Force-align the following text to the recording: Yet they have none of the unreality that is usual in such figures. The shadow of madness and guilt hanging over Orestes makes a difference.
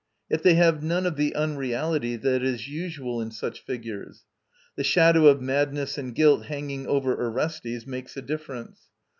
Yet 0.31 0.41
they 0.41 0.55
have 0.55 0.81
none 0.81 1.05
of 1.05 1.15
the 1.15 1.35
unreality 1.35 2.15
that 2.15 2.41
is 2.41 2.67
usual 2.67 3.21
in 3.21 3.29
such 3.29 3.59
figures. 3.59 4.23
The 4.75 4.83
shadow 4.83 5.27
of 5.27 5.43
madness 5.43 5.95
and 5.95 6.15
guilt 6.15 6.45
hanging 6.47 6.87
over 6.87 7.15
Orestes 7.23 7.85
makes 7.85 8.17
a 8.17 8.23
difference. 8.23 8.79